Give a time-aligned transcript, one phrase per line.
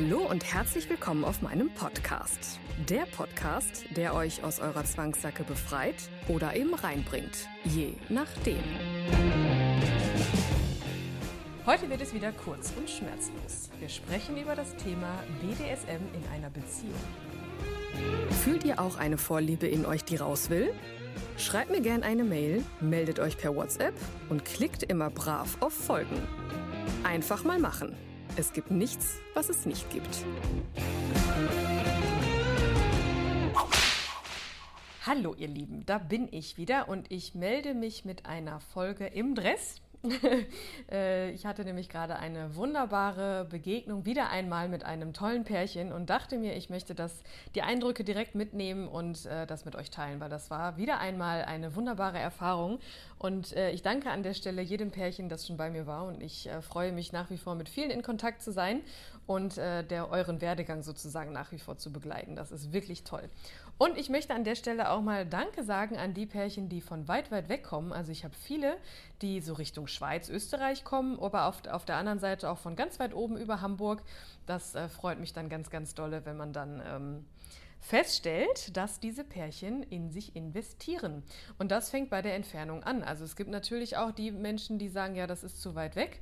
[0.00, 2.60] Hallo und herzlich willkommen auf meinem Podcast.
[2.88, 5.96] Der Podcast, der euch aus eurer Zwangssacke befreit
[6.28, 8.62] oder eben reinbringt, je nachdem.
[11.66, 13.70] Heute wird es wieder kurz und schmerzlos.
[13.80, 16.94] Wir sprechen über das Thema BDSM in einer Beziehung.
[18.44, 20.72] Fühlt ihr auch eine Vorliebe in euch, die raus will?
[21.38, 23.94] Schreibt mir gern eine Mail, meldet euch per WhatsApp
[24.28, 26.22] und klickt immer brav auf Folgen.
[27.02, 27.96] Einfach mal machen.
[28.38, 30.24] Es gibt nichts, was es nicht gibt.
[35.04, 39.34] Hallo ihr Lieben, da bin ich wieder und ich melde mich mit einer Folge im
[39.34, 39.80] Dress.
[40.90, 46.08] Äh, ich hatte nämlich gerade eine wunderbare Begegnung wieder einmal mit einem tollen Pärchen und
[46.08, 47.22] dachte mir, ich möchte das,
[47.54, 51.44] die Eindrücke direkt mitnehmen und äh, das mit euch teilen, weil das war wieder einmal
[51.44, 52.78] eine wunderbare Erfahrung.
[53.18, 56.22] Und äh, ich danke an der Stelle jedem Pärchen, das schon bei mir war und
[56.22, 58.80] ich äh, freue mich nach wie vor mit vielen in Kontakt zu sein
[59.26, 62.34] und äh, der euren Werdegang sozusagen nach wie vor zu begleiten.
[62.34, 63.28] Das ist wirklich toll.
[63.78, 67.06] Und ich möchte an der Stelle auch mal Danke sagen an die Pärchen, die von
[67.06, 67.92] weit, weit weg kommen.
[67.92, 68.76] Also ich habe viele,
[69.22, 72.98] die so Richtung Schweiz, Österreich kommen, aber auf, auf der anderen Seite auch von ganz
[72.98, 74.02] weit oben über Hamburg.
[74.46, 76.82] Das äh, freut mich dann ganz, ganz dolle, wenn man dann...
[76.84, 77.24] Ähm,
[77.80, 81.22] feststellt, dass diese Pärchen in sich investieren.
[81.58, 83.02] Und das fängt bei der Entfernung an.
[83.02, 86.20] Also es gibt natürlich auch die Menschen, die sagen, ja, das ist zu weit weg.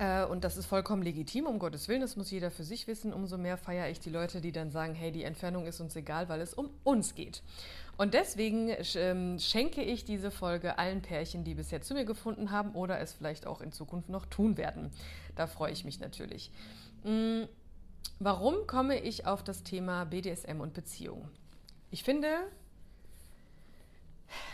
[0.00, 3.12] Äh, und das ist vollkommen legitim, um Gottes Willen, das muss jeder für sich wissen.
[3.12, 6.28] Umso mehr feiere ich die Leute, die dann sagen, hey, die Entfernung ist uns egal,
[6.30, 7.42] weil es um uns geht.
[7.98, 12.72] Und deswegen ähm, schenke ich diese Folge allen Pärchen, die bisher zu mir gefunden haben
[12.72, 14.90] oder es vielleicht auch in Zukunft noch tun werden.
[15.36, 16.50] Da freue ich mich natürlich.
[17.04, 17.42] Mm,
[18.18, 21.28] warum komme ich auf das Thema BDSM und Beziehung?
[21.90, 22.28] Ich finde,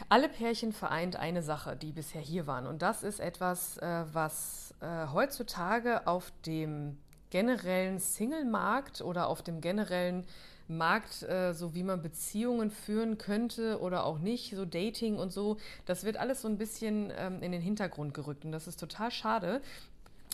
[0.08, 2.66] alle Pärchen vereint eine Sache, die bisher hier waren.
[2.66, 6.98] Und das ist etwas, äh, was äh, heutzutage auf dem
[7.30, 10.24] generellen Single-Markt oder auf dem generellen
[10.68, 15.58] Markt, äh, so wie man Beziehungen führen könnte oder auch nicht, so Dating und so,
[15.84, 18.44] das wird alles so ein bisschen ähm, in den Hintergrund gerückt.
[18.44, 19.60] Und das ist total schade,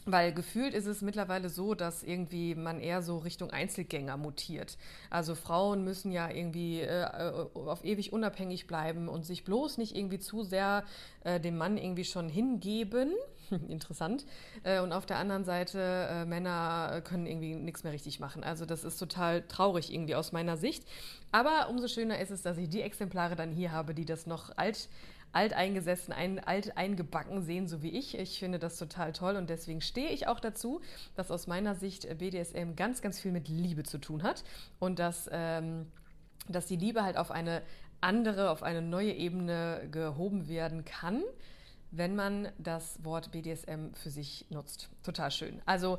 [0.05, 4.77] weil gefühlt ist es mittlerweile so, dass irgendwie man eher so Richtung Einzelgänger mutiert.
[5.11, 7.07] Also Frauen müssen ja irgendwie äh,
[7.55, 10.85] auf ewig unabhängig bleiben und sich bloß nicht irgendwie zu sehr
[11.23, 13.13] äh, dem Mann irgendwie schon hingeben.
[13.69, 14.25] Interessant.
[14.65, 15.79] Äh, und auf der anderen Seite,
[16.11, 18.43] äh, Männer können irgendwie nichts mehr richtig machen.
[18.43, 20.85] Also das ist total traurig irgendwie aus meiner Sicht.
[21.31, 24.57] Aber umso schöner ist es, dass ich die Exemplare dann hier habe, die das noch
[24.57, 24.89] alt
[25.33, 28.19] alteingesessen, ein, alt eingebacken sehen, so wie ich.
[28.19, 30.81] Ich finde das total toll und deswegen stehe ich auch dazu,
[31.17, 34.45] dass aus meiner Sicht BDSM ganz, ganz viel mit Liebe zu tun hat
[34.79, 35.87] und dass, ähm,
[36.49, 37.63] dass die Liebe halt auf eine
[38.01, 41.23] andere, auf eine neue Ebene gehoben werden kann,
[41.91, 44.91] wenn man das Wort BDSM für sich nutzt.
[45.03, 45.63] Total schön.
[45.67, 45.99] Also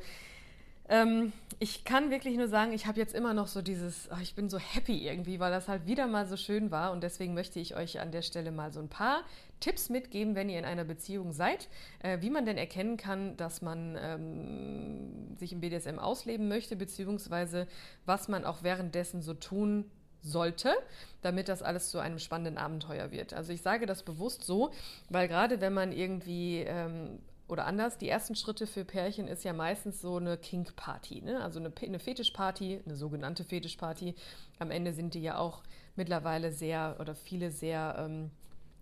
[0.90, 4.36] ähm, ich kann wirklich nur sagen, ich habe jetzt immer noch so dieses, ach, ich
[4.36, 7.60] bin so happy irgendwie, weil das halt wieder mal so schön war und deswegen möchte
[7.60, 9.24] ich euch an der Stelle mal so ein paar
[9.60, 13.62] Tipps mitgeben, wenn ihr in einer Beziehung seid, äh, wie man denn erkennen kann, dass
[13.62, 17.68] man ähm, sich im BDSM ausleben möchte, beziehungsweise
[18.06, 19.90] was man auch währenddessen so tun
[20.22, 20.74] sollte,
[21.22, 23.34] damit das alles zu einem spannenden Abenteuer wird.
[23.34, 24.72] Also ich sage das bewusst so,
[25.10, 27.20] weil gerade wenn man irgendwie ähm,
[27.54, 31.40] oder anders, die ersten Schritte für Pärchen ist ja meistens so eine Kink-Party, ne?
[31.44, 34.16] also eine, eine Fetischparty, eine sogenannte Fetischparty.
[34.58, 35.62] Am Ende sind die ja auch
[35.96, 38.32] mittlerweile sehr oder viele sehr ähm,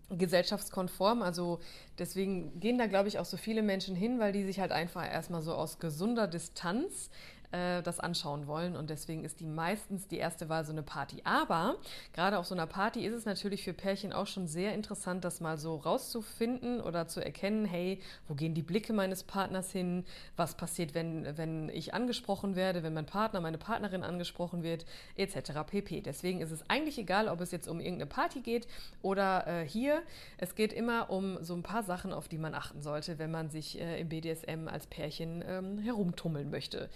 [0.10, 1.22] gesellschaftskonform.
[1.22, 1.60] Also
[2.00, 5.06] deswegen gehen da, glaube ich, auch so viele Menschen hin, weil die sich halt einfach
[5.06, 7.10] erstmal so aus gesunder Distanz
[7.52, 8.76] äh, das anschauen wollen.
[8.76, 11.22] Und deswegen ist die meistens die erste Wahl so eine Party.
[11.24, 11.76] Aber
[12.14, 15.42] gerade auf so einer Party ist es natürlich für Pärchen auch schon sehr interessant, das
[15.42, 20.06] mal so rauszufinden oder zu erkennen, hey, wo gehen die Blicke meines Partners hin?
[20.36, 25.52] Was passiert, wenn, wenn ich angesprochen werde, wenn mein Partner, meine Partnerin angesprochen wird, etc.
[25.68, 26.02] pp.
[26.02, 28.68] Deswegen ist es eigentlich egal, ob es jetzt um irgendeine Party geht
[29.02, 30.02] oder äh, hier.
[30.38, 33.50] Es geht immer um so ein paar Sachen, auf die man achten sollte, wenn man
[33.50, 36.90] sich äh, im BDSM als Pärchen ähm, herumtummeln möchte.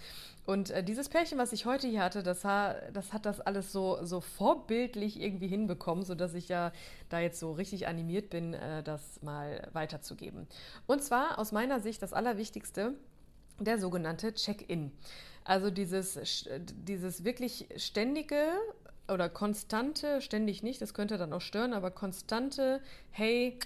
[0.46, 3.98] Und äh, dieses Pärchen, was ich heute hier hatte, das, das hat das alles so,
[4.02, 6.72] so vorbildlich irgendwie hinbekommen, sodass ich ja
[7.08, 10.46] da jetzt so richtig animiert bin, äh, das mal weiterzugeben.
[10.86, 12.94] Und zwar aus meiner Sicht das Allerwichtigste,
[13.58, 14.92] der sogenannte Check-in.
[15.44, 18.52] Also dieses, dieses wirklich ständige
[19.08, 23.58] oder konstante, ständig nicht, das könnte dann auch stören, aber konstante, hey,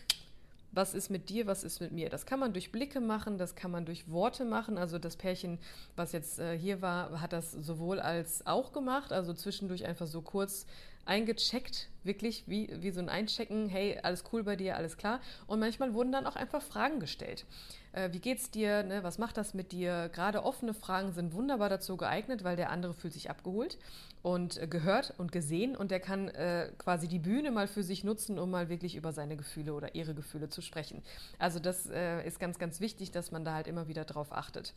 [0.72, 2.08] was ist mit dir, was ist mit mir.
[2.08, 4.78] Das kann man durch Blicke machen, das kann man durch Worte machen.
[4.78, 5.58] Also das Pärchen,
[5.96, 10.22] was jetzt äh, hier war, hat das sowohl als auch gemacht, also zwischendurch einfach so
[10.22, 10.66] kurz
[11.10, 15.20] eingecheckt, wirklich wie, wie so ein Einchecken, hey, alles cool bei dir, alles klar.
[15.48, 17.46] Und manchmal wurden dann auch einfach Fragen gestellt.
[17.92, 18.84] Äh, wie geht's dir?
[18.84, 19.02] Ne?
[19.02, 20.08] Was macht das mit dir?
[20.12, 23.76] Gerade offene Fragen sind wunderbar dazu geeignet, weil der andere fühlt sich abgeholt
[24.22, 28.04] und äh, gehört und gesehen und der kann äh, quasi die Bühne mal für sich
[28.04, 31.02] nutzen, um mal wirklich über seine Gefühle oder ihre Gefühle zu sprechen.
[31.40, 34.74] Also das äh, ist ganz, ganz wichtig, dass man da halt immer wieder drauf achtet.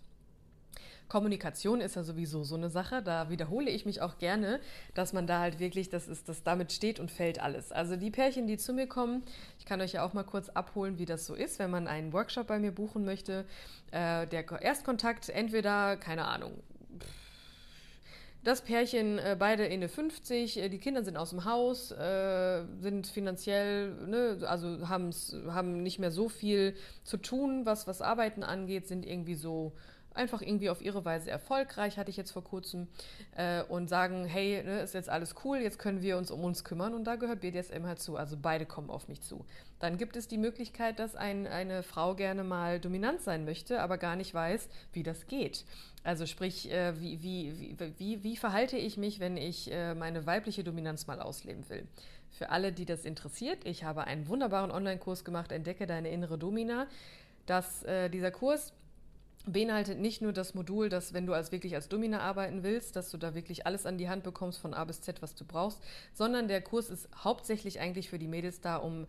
[1.14, 3.04] Kommunikation ist ja sowieso so eine Sache.
[3.04, 4.60] Da wiederhole ich mich auch gerne,
[4.96, 7.72] dass man da halt wirklich, das ist, das damit steht und fällt alles.
[7.72, 9.22] Also die Pärchen, die zu mir kommen,
[9.60, 12.14] ich kann euch ja auch mal kurz abholen, wie das so ist, wenn man einen
[12.14, 13.46] Workshop bei mir buchen möchte.
[13.92, 16.54] Äh, der Erstkontakt entweder, keine Ahnung,
[18.44, 23.06] das Pärchen, äh, beide in 50, äh, die Kinder sind aus dem Haus, äh, sind
[23.06, 29.06] finanziell, ne, also haben nicht mehr so viel zu tun, was, was Arbeiten angeht, sind
[29.06, 29.74] irgendwie so
[30.16, 32.88] einfach irgendwie auf ihre Weise erfolgreich, hatte ich jetzt vor kurzem,
[33.36, 36.64] äh, und sagen, hey, ne, ist jetzt alles cool, jetzt können wir uns um uns
[36.64, 38.18] kümmern und da gehört BDSM halt zu.
[38.18, 39.46] Also beide kommen auf mich zu.
[39.80, 43.98] Dann gibt es die Möglichkeit, dass ein, eine Frau gerne mal dominant sein möchte, aber
[43.98, 45.66] gar nicht weiß, wie das geht.
[46.04, 50.64] Also sprich, äh, wie, wie, wie, wie, verhalte ich mich, wenn ich äh, meine weibliche
[50.64, 51.88] Dominanz mal ausleben will?
[52.32, 56.88] Für alle, die das interessiert, ich habe einen wunderbaren Online-Kurs gemacht, Entdecke deine innere Domina.
[57.46, 58.74] Das, äh, dieser Kurs
[59.46, 63.12] beinhaltet nicht nur das Modul, dass wenn du als wirklich als Domina arbeiten willst, dass
[63.12, 65.82] du da wirklich alles an die Hand bekommst von A bis Z, was du brauchst,
[66.14, 69.06] sondern der Kurs ist hauptsächlich eigentlich für die Mädels da, um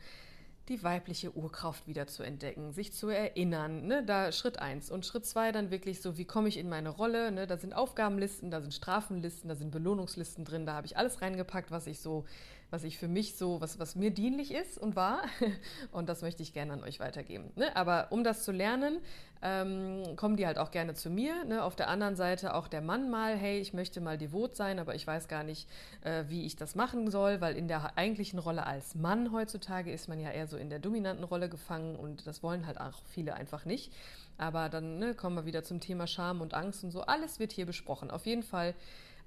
[0.69, 3.87] die weibliche Urkraft wieder zu entdecken, sich zu erinnern.
[3.87, 4.03] Ne?
[4.03, 7.31] Da Schritt eins Und Schritt zwei dann wirklich so, wie komme ich in meine Rolle?
[7.33, 7.47] Ne?
[7.47, 11.71] Da sind Aufgabenlisten, da sind Strafenlisten, da sind Belohnungslisten drin, da habe ich alles reingepackt,
[11.71, 12.25] was ich so
[12.75, 15.23] was ich für mich so, was, was mir dienlich ist und war.
[15.93, 17.53] Und das möchte ich gerne an euch weitergeben.
[17.55, 17.75] Ne?
[17.77, 18.99] Aber um das zu lernen,
[19.43, 21.45] ähm, kommen die halt auch gerne zu mir.
[21.45, 21.63] Ne?
[21.63, 24.97] Auf der anderen Seite auch der Mann mal, hey, ich möchte mal devot sein, aber
[24.97, 25.69] ich weiß gar nicht,
[26.03, 30.09] äh, wie ich das machen soll, weil in der eigentlichen Rolle als Mann heutzutage ist
[30.09, 33.35] man ja eher so in der dominanten Rolle gefangen und das wollen halt auch viele
[33.35, 33.93] einfach nicht.
[34.37, 37.03] Aber dann ne, kommen wir wieder zum Thema Scham und Angst und so.
[37.03, 38.11] Alles wird hier besprochen.
[38.11, 38.75] Auf jeden Fall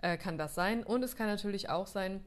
[0.01, 0.83] äh, kann das sein.
[0.83, 2.21] Und es kann natürlich auch sein,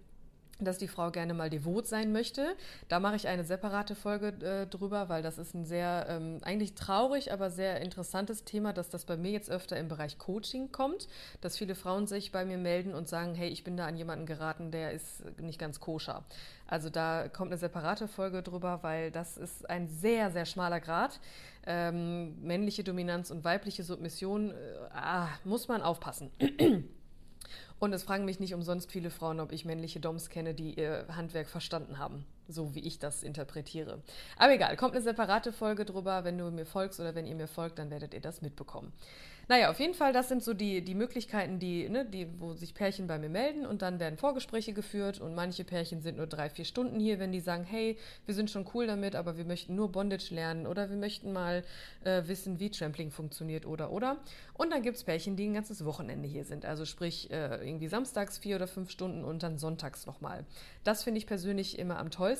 [0.64, 2.56] dass die Frau gerne mal devot sein möchte.
[2.88, 6.74] Da mache ich eine separate Folge äh, drüber, weil das ist ein sehr, ähm, eigentlich
[6.74, 11.08] traurig, aber sehr interessantes Thema, dass das bei mir jetzt öfter im Bereich Coaching kommt,
[11.40, 14.26] dass viele Frauen sich bei mir melden und sagen, hey, ich bin da an jemanden
[14.26, 16.24] geraten, der ist nicht ganz koscher.
[16.66, 21.20] Also da kommt eine separate Folge drüber, weil das ist ein sehr, sehr schmaler Grad.
[21.66, 24.54] Ähm, männliche Dominanz und weibliche Submission, äh,
[24.94, 26.30] ah, muss man aufpassen.
[27.78, 31.06] Und es fragen mich nicht umsonst viele Frauen, ob ich männliche Doms kenne, die ihr
[31.08, 34.02] Handwerk verstanden haben, so wie ich das interpretiere.
[34.36, 36.24] Aber egal, kommt eine separate Folge drüber.
[36.24, 38.92] Wenn du mir folgst oder wenn ihr mir folgt, dann werdet ihr das mitbekommen.
[39.50, 42.72] Naja, auf jeden Fall, das sind so die, die Möglichkeiten, die, ne, die, wo sich
[42.72, 46.48] Pärchen bei mir melden und dann werden Vorgespräche geführt und manche Pärchen sind nur drei,
[46.50, 49.74] vier Stunden hier, wenn die sagen, hey, wir sind schon cool damit, aber wir möchten
[49.74, 51.64] nur Bondage lernen oder wir möchten mal
[52.04, 54.18] äh, wissen, wie Trampling funktioniert oder oder.
[54.54, 57.88] Und dann gibt es Pärchen, die ein ganzes Wochenende hier sind, also sprich äh, irgendwie
[57.88, 60.44] samstags vier oder fünf Stunden und dann sonntags nochmal.
[60.84, 62.39] Das finde ich persönlich immer am tollsten.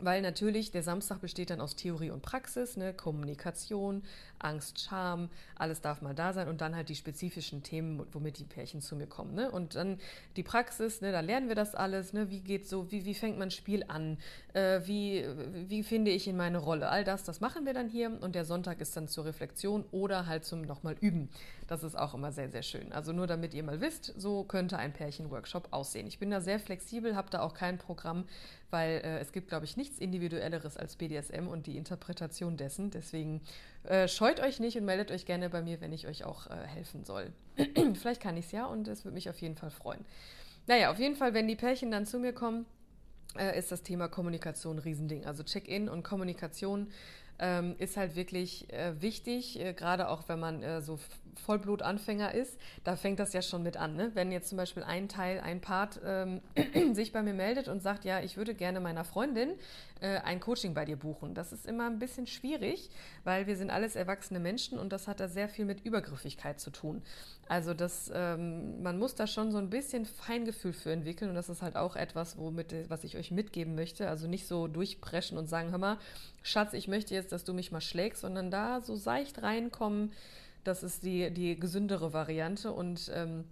[0.00, 4.02] Weil natürlich der Samstag besteht dann aus Theorie und Praxis, ne, Kommunikation,
[4.40, 8.44] Angst, Scham, alles darf mal da sein und dann halt die spezifischen Themen, womit die
[8.44, 9.34] Pärchen zu mir kommen.
[9.34, 9.50] Ne?
[9.50, 9.98] Und dann
[10.34, 12.28] die Praxis, ne, da lernen wir das alles, ne?
[12.28, 14.18] wie geht so, wie, wie fängt man Spiel an,
[14.52, 15.24] äh, wie,
[15.68, 18.44] wie finde ich in meine Rolle, all das, das machen wir dann hier und der
[18.44, 21.30] Sonntag ist dann zur Reflexion oder halt zum nochmal üben.
[21.68, 22.92] Das ist auch immer sehr, sehr schön.
[22.92, 26.06] Also nur damit ihr mal wisst, so könnte ein Pärchen-Workshop aussehen.
[26.08, 28.24] Ich bin da sehr flexibel, habe da auch kein Programm,
[28.74, 32.90] weil äh, es gibt, glaube ich, nichts Individuelleres als BDSM und die Interpretation dessen.
[32.90, 33.40] Deswegen
[33.84, 36.56] äh, scheut euch nicht und meldet euch gerne bei mir, wenn ich euch auch äh,
[36.66, 37.32] helfen soll.
[37.94, 40.04] Vielleicht kann ich es ja und es würde mich auf jeden Fall freuen.
[40.66, 42.66] Naja, auf jeden Fall, wenn die Pärchen dann zu mir kommen,
[43.38, 45.24] äh, ist das Thema Kommunikation ein Riesending.
[45.24, 46.90] Also Check-in und Kommunikation
[47.38, 50.98] ähm, ist halt wirklich äh, wichtig, äh, gerade auch wenn man so
[51.40, 53.96] Vollblutanfänger ist, da fängt das ja schon mit an.
[53.96, 54.10] Ne?
[54.14, 56.40] Wenn jetzt zum Beispiel ein Teil, ein Part ähm,
[56.94, 59.50] sich bei mir meldet und sagt, ja, ich würde gerne meiner Freundin
[60.00, 61.34] äh, ein Coaching bei dir buchen.
[61.34, 62.90] Das ist immer ein bisschen schwierig,
[63.24, 66.70] weil wir sind alles erwachsene Menschen und das hat da sehr viel mit Übergriffigkeit zu
[66.70, 67.02] tun.
[67.48, 71.48] Also das, ähm, man muss da schon so ein bisschen Feingefühl für entwickeln und das
[71.48, 74.08] ist halt auch etwas, womit, was ich euch mitgeben möchte.
[74.08, 75.98] Also nicht so durchpreschen und sagen, hör mal,
[76.42, 80.12] Schatz, ich möchte jetzt, dass du mich mal schlägst, sondern da so seicht reinkommen.
[80.64, 83.44] Das ist die, die gesündere Variante und ähm,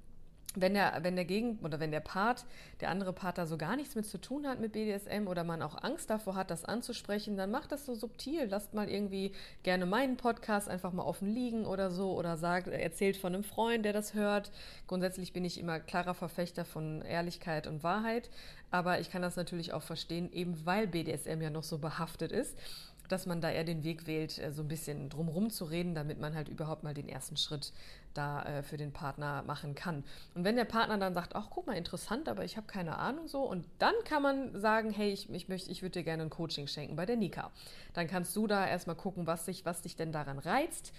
[0.55, 2.45] wenn der, wenn der Gegen oder wenn der Part,
[2.81, 5.63] der andere Part da so gar nichts mit zu tun hat mit BDSM oder man
[5.63, 8.47] auch Angst davor hat, das anzusprechen, dann macht das so subtil.
[8.49, 13.17] Lasst mal irgendwie gerne meinen Podcast einfach mal offen liegen oder so oder sagt, erzählt
[13.17, 14.51] von einem Freund, der das hört.
[14.87, 18.29] Grundsätzlich bin ich immer klarer Verfechter von Ehrlichkeit und Wahrheit,
[18.71, 22.59] aber ich kann das natürlich auch verstehen, eben weil BDSM ja noch so behaftet ist
[23.09, 26.21] dass man da eher den Weg wählt, äh, so ein bisschen drumherum zu reden, damit
[26.21, 27.73] man halt überhaupt mal den ersten Schritt
[28.15, 30.05] da äh, für den Partner machen kann.
[30.35, 33.29] Und wenn der Partner dann sagt, ach guck mal, interessant, aber ich habe keine Ahnung
[33.29, 36.31] so, und dann kann man sagen, hey, ich, ich möchte, ich würde dir gerne ein
[36.31, 37.51] Coaching schenken bei der Nika.
[37.95, 40.93] Dann kannst du da erstmal gucken, was dich, was dich denn daran reizt.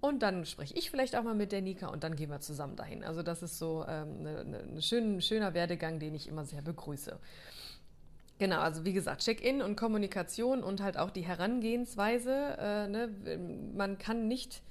[0.00, 2.76] Und dann spreche ich vielleicht auch mal mit der Nika und dann gehen wir zusammen
[2.76, 3.02] dahin.
[3.02, 6.62] Also das ist so ähm, ne, ne, ein schön, schöner Werdegang, den ich immer sehr
[6.62, 7.18] begrüße.
[8.38, 12.56] Genau, also wie gesagt, Check-in und Kommunikation und halt auch die Herangehensweise.
[12.58, 13.10] Äh, ne?
[13.74, 14.62] Man kann nicht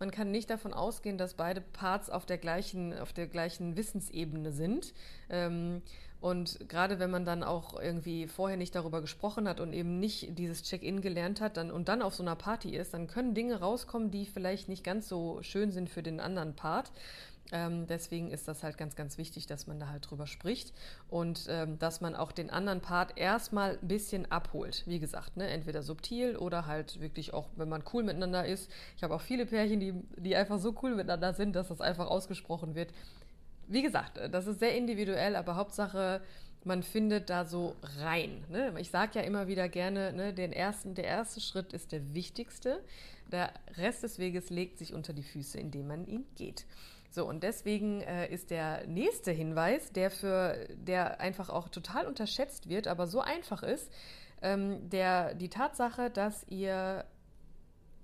[0.00, 4.52] man kann nicht davon ausgehen, dass beide Parts auf der gleichen, auf der gleichen Wissensebene
[4.52, 4.92] sind.
[5.30, 5.82] Ähm,
[6.20, 10.38] und gerade wenn man dann auch irgendwie vorher nicht darüber gesprochen hat und eben nicht
[10.38, 13.60] dieses Check-in gelernt hat dann, und dann auf so einer Party ist, dann können Dinge
[13.60, 16.90] rauskommen, die vielleicht nicht ganz so schön sind für den anderen Part.
[17.54, 20.72] Ähm, deswegen ist das halt ganz, ganz wichtig, dass man da halt drüber spricht
[21.08, 24.82] und ähm, dass man auch den anderen Part erstmal ein bisschen abholt.
[24.86, 25.46] Wie gesagt, ne?
[25.46, 28.68] entweder subtil oder halt wirklich auch, wenn man cool miteinander ist.
[28.96, 32.08] Ich habe auch viele Pärchen, die, die einfach so cool miteinander sind, dass das einfach
[32.08, 32.92] ausgesprochen wird.
[33.68, 36.22] Wie gesagt, das ist sehr individuell, aber Hauptsache,
[36.64, 38.42] man findet da so rein.
[38.50, 38.74] Ne?
[38.80, 42.82] Ich sage ja immer wieder gerne, ne, den ersten, der erste Schritt ist der wichtigste.
[43.30, 46.66] Der Rest des Weges legt sich unter die Füße, indem man ihn geht.
[47.14, 52.68] So, und deswegen äh, ist der nächste Hinweis, der für, der einfach auch total unterschätzt
[52.68, 53.88] wird, aber so einfach ist,
[54.42, 57.04] ähm, der, die Tatsache, dass ihr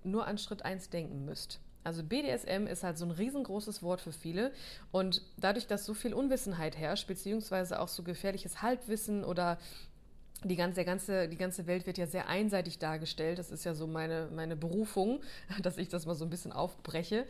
[0.05, 1.59] nur an Schritt 1 denken müsst.
[1.83, 4.53] Also BDSM ist halt so ein riesengroßes Wort für viele
[4.93, 9.59] und dadurch, dass so viel Unwissenheit herrscht, beziehungsweise auch so gefährliches Halbwissen oder
[10.45, 13.41] die ganze, der ganze, die ganze Welt wird ja sehr einseitig dargestellt.
[13.41, 15.21] Das ist ja so meine, meine Berufung,
[15.63, 17.27] dass ich das mal so ein bisschen aufbreche.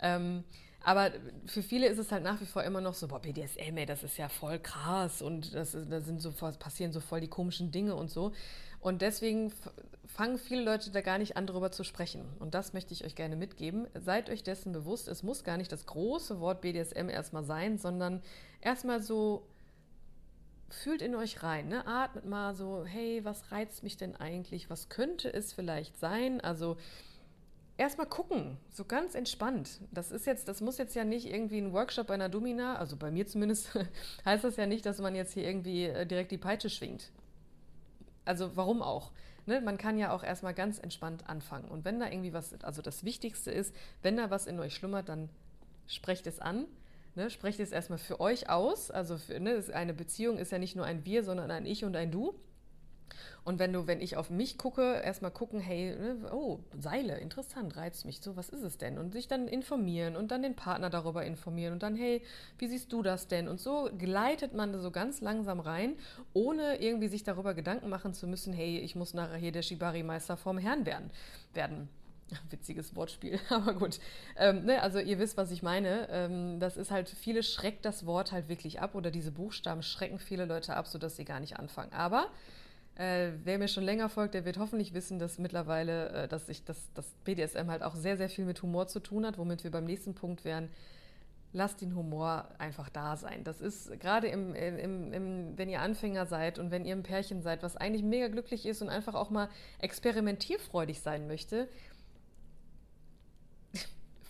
[0.00, 0.44] Ähm,
[0.84, 1.12] aber
[1.46, 4.02] für viele ist es halt nach wie vor immer noch so, boah, BDSM, ey, das
[4.02, 7.94] ist ja voll krass und das, da sind so, passieren so voll die komischen Dinge
[7.94, 8.32] und so.
[8.80, 9.50] Und deswegen
[10.06, 12.22] fangen viele Leute da gar nicht an, darüber zu sprechen.
[12.38, 13.86] Und das möchte ich euch gerne mitgeben.
[13.94, 18.22] Seid euch dessen bewusst, es muss gar nicht das große Wort BDSM erstmal sein, sondern
[18.60, 19.46] erstmal so
[20.68, 21.86] fühlt in euch rein, ne?
[21.86, 24.68] atmet mal so, hey, was reizt mich denn eigentlich?
[24.68, 26.40] Was könnte es vielleicht sein?
[26.40, 26.76] Also
[27.76, 29.80] erstmal gucken, so ganz entspannt.
[29.90, 32.96] Das ist jetzt, das muss jetzt ja nicht irgendwie ein Workshop bei einer Domina, also
[32.96, 33.70] bei mir zumindest
[34.24, 37.10] heißt das ja nicht, dass man jetzt hier irgendwie äh, direkt die Peitsche schwingt.
[38.24, 39.10] Also warum auch?
[39.46, 39.60] Ne?
[39.60, 41.68] Man kann ja auch erstmal ganz entspannt anfangen.
[41.68, 45.08] Und wenn da irgendwie was, also das Wichtigste ist, wenn da was in euch schlummert,
[45.08, 45.28] dann
[45.86, 46.66] sprecht es an.
[47.14, 47.28] Ne?
[47.30, 48.90] Sprecht es erstmal für euch aus.
[48.90, 49.62] Also für, ne?
[49.72, 52.34] eine Beziehung ist ja nicht nur ein Wir, sondern ein Ich und ein Du.
[53.44, 57.76] Und wenn du, wenn ich auf mich gucke, erstmal gucken, hey, ne, oh, Seile, interessant,
[57.76, 58.96] reizt mich so, was ist es denn?
[58.98, 62.22] Und sich dann informieren und dann den Partner darüber informieren und dann, hey,
[62.58, 63.48] wie siehst du das denn?
[63.48, 65.96] Und so gleitet man da so ganz langsam rein,
[66.32, 70.36] ohne irgendwie sich darüber Gedanken machen zu müssen, hey, ich muss nachher hier der Shibari-Meister
[70.36, 71.10] vorm Herrn werden.
[71.52, 71.88] werden.
[72.50, 74.00] Witziges Wortspiel, aber gut.
[74.36, 76.08] Ähm, ne, also ihr wisst, was ich meine.
[76.10, 80.18] Ähm, das ist halt, viele schreckt das Wort halt wirklich ab oder diese Buchstaben schrecken
[80.18, 81.92] viele Leute ab, sodass sie gar nicht anfangen.
[81.92, 82.28] Aber
[82.96, 86.64] äh, wer mir schon länger folgt, der wird hoffentlich wissen, dass mittlerweile, äh, dass ich
[86.64, 89.70] das, das BDSM halt auch sehr, sehr viel mit Humor zu tun hat, womit wir
[89.70, 90.68] beim nächsten Punkt wären.
[91.52, 93.44] Lasst den Humor einfach da sein.
[93.44, 97.42] Das ist gerade im, im, im, wenn ihr Anfänger seid und wenn ihr ein Pärchen
[97.42, 99.48] seid, was eigentlich mega glücklich ist und einfach auch mal
[99.78, 101.68] experimentierfreudig sein möchte,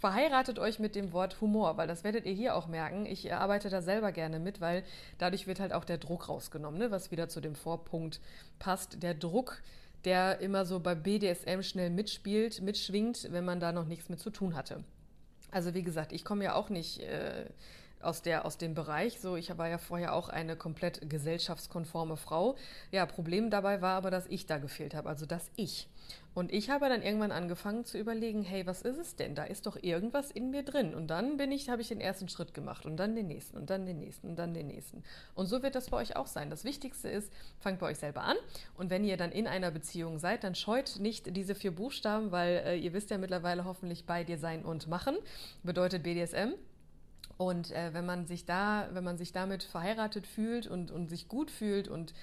[0.04, 3.06] verheiratet euch mit dem Wort Humor, weil das werdet ihr hier auch merken.
[3.06, 4.84] Ich arbeite da selber gerne mit, weil
[5.16, 6.90] dadurch wird halt auch der Druck rausgenommen, ne?
[6.90, 8.20] was wieder zu dem Vorpunkt
[8.58, 9.02] passt.
[9.02, 9.62] Der Druck,
[10.04, 14.28] der immer so bei BDSM schnell mitspielt, mitschwingt, wenn man da noch nichts mit zu
[14.28, 14.84] tun hatte.
[15.50, 17.46] Also wie gesagt, ich komme ja auch nicht äh,
[18.04, 19.20] aus, der, aus dem Bereich.
[19.20, 22.56] So, ich war ja vorher auch eine komplett gesellschaftskonforme Frau.
[22.90, 25.88] Ja, Problem dabei war aber, dass ich da gefehlt habe, also dass ich.
[26.34, 29.36] Und ich habe dann irgendwann angefangen zu überlegen, hey, was ist es denn?
[29.36, 30.92] Da ist doch irgendwas in mir drin.
[30.94, 33.70] Und dann bin ich, habe ich den ersten Schritt gemacht und dann den nächsten und
[33.70, 35.04] dann den nächsten und dann den nächsten.
[35.36, 36.50] Und so wird das bei euch auch sein.
[36.50, 38.36] Das Wichtigste ist, fangt bei euch selber an.
[38.76, 42.62] Und wenn ihr dann in einer Beziehung seid, dann scheut nicht diese vier Buchstaben, weil
[42.66, 45.16] äh, ihr wisst ja mittlerweile hoffentlich bei dir sein und machen.
[45.62, 46.54] Bedeutet BDSM.
[47.36, 51.28] Und äh, wenn man sich da, wenn man sich damit verheiratet fühlt und, und sich
[51.28, 52.14] gut fühlt und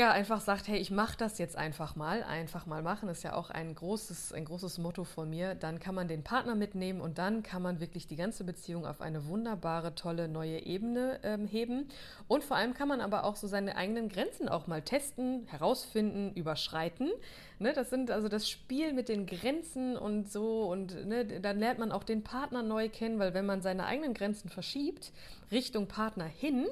[0.00, 2.22] ja, einfach sagt, hey, ich mache das jetzt einfach mal.
[2.22, 5.54] Einfach mal machen ist ja auch ein großes, ein großes Motto von mir.
[5.54, 9.02] Dann kann man den Partner mitnehmen und dann kann man wirklich die ganze Beziehung auf
[9.02, 11.86] eine wunderbare, tolle neue Ebene ähm, heben.
[12.28, 16.32] Und vor allem kann man aber auch so seine eigenen Grenzen auch mal testen, herausfinden,
[16.34, 17.10] überschreiten.
[17.58, 21.78] Ne, das sind also das Spiel mit den Grenzen und so und ne, dann lernt
[21.78, 25.12] man auch den Partner neu kennen, weil wenn man seine eigenen Grenzen verschiebt,
[25.52, 26.66] Richtung Partner hin,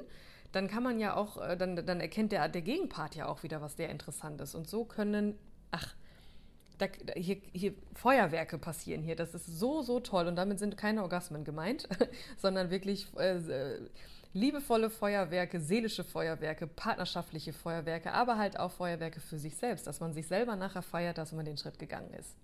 [0.51, 3.61] dann kann man ja auch, äh, dann, dann erkennt der, der Gegenpart ja auch wieder
[3.61, 4.55] was sehr Interessantes.
[4.55, 5.37] Und so können,
[5.71, 5.95] ach,
[6.79, 9.15] da, hier, hier Feuerwerke passieren hier.
[9.15, 10.27] Das ist so, so toll.
[10.27, 11.87] Und damit sind keine Orgasmen gemeint,
[12.37, 13.89] sondern wirklich äh, äh,
[14.33, 20.13] liebevolle Feuerwerke, seelische Feuerwerke, partnerschaftliche Feuerwerke, aber halt auch Feuerwerke für sich selbst, dass man
[20.13, 22.35] sich selber nachher feiert, dass man den Schritt gegangen ist.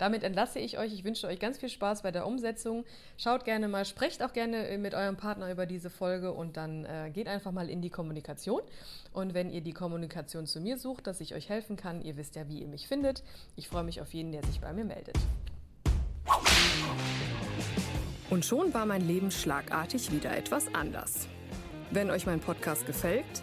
[0.00, 0.94] Damit entlasse ich euch.
[0.94, 2.86] Ich wünsche euch ganz viel Spaß bei der Umsetzung.
[3.18, 6.86] Schaut gerne mal, sprecht auch gerne äh, mit eurem Partner über diese Folge und dann
[6.86, 8.62] äh, geht einfach mal in die Kommunikation.
[9.12, 12.34] Und wenn ihr die Kommunikation zu mir sucht, dass ich euch helfen kann, ihr wisst
[12.34, 13.22] ja, wie ihr mich findet.
[13.56, 15.16] Ich freue mich auf jeden, der sich bei mir meldet.
[18.30, 21.28] Und schon war mein Leben schlagartig wieder etwas anders.
[21.90, 23.42] Wenn euch mein Podcast gefällt,